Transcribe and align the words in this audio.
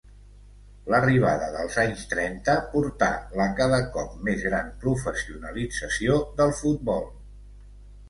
L'arribada 0.93 1.49
dels 1.55 1.77
anys 1.83 2.05
trenta 2.13 2.57
portà 2.73 3.11
la 3.41 3.47
cada 3.61 3.83
cop 3.99 4.19
més 4.31 4.43
gran 4.49 4.75
professionalització 4.87 6.21
del 6.43 6.61
futbol. 6.65 7.11